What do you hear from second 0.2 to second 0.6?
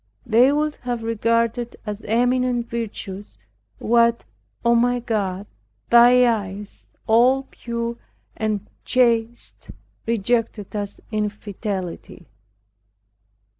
They